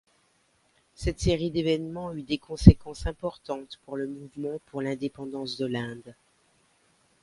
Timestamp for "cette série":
0.95-1.51